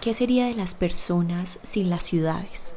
¿Qué 0.00 0.14
sería 0.14 0.46
de 0.46 0.54
las 0.54 0.72
personas 0.72 1.58
sin 1.62 1.90
las 1.90 2.04
ciudades? 2.04 2.74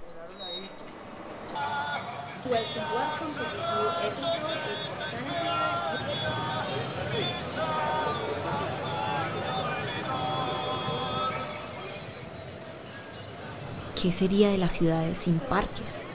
¿Qué 13.96 14.12
sería 14.12 14.50
de 14.50 14.58
las 14.58 14.74
ciudades 14.74 15.20
sin 15.20 15.40
parques? 15.40 16.06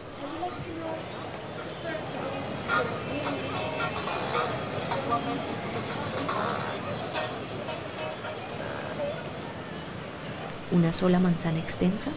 ¿Una 10.71 10.93
sola 10.93 11.19
manzana 11.19 11.59
extensa? 11.59 12.11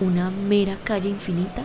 ¿Una 0.00 0.30
mera 0.30 0.78
calle 0.82 1.10
infinita? 1.10 1.64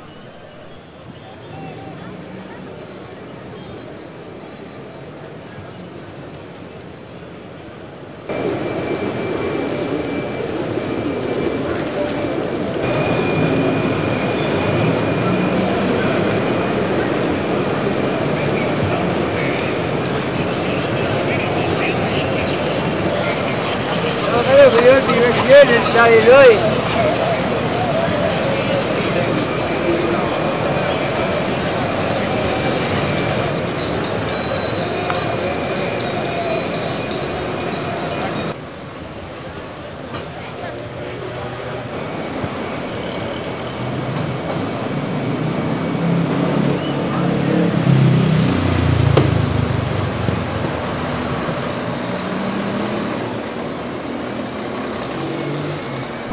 Dios, 24.64 24.82
Dios, 24.82 25.04
Dios, 25.08 25.46
Dios, 25.46 25.94
Dios, 25.94 26.83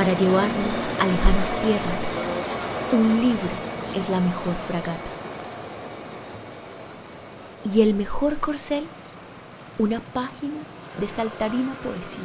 Para 0.01 0.17
llevarnos 0.17 0.89
a 0.99 1.07
lejanas 1.07 1.51
tierras, 1.61 2.09
un 2.91 3.21
libro 3.21 3.51
es 3.95 4.09
la 4.09 4.19
mejor 4.19 4.55
fragata. 4.55 5.11
Y 7.71 7.83
el 7.83 7.93
mejor 7.93 8.39
corcel, 8.39 8.87
una 9.79 10.01
página 10.01 10.63
de 10.99 11.07
saltarina 11.07 11.75
poesía. 11.83 12.25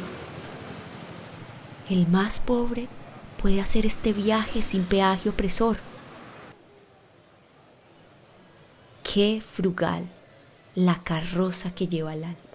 El 1.90 2.08
más 2.08 2.38
pobre 2.38 2.88
puede 3.42 3.60
hacer 3.60 3.84
este 3.84 4.14
viaje 4.14 4.62
sin 4.62 4.84
peaje 4.84 5.28
opresor. 5.28 5.76
Qué 9.02 9.42
frugal 9.42 10.06
la 10.74 11.02
carroza 11.02 11.74
que 11.74 11.88
lleva 11.88 12.14
el 12.14 12.24
alma. 12.24 12.45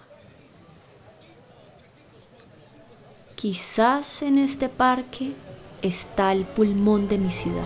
Quizás 3.41 4.21
en 4.21 4.37
este 4.37 4.69
parque 4.69 5.33
está 5.81 6.31
el 6.31 6.45
pulmón 6.45 7.07
de 7.07 7.17
mi 7.17 7.31
ciudad. 7.31 7.65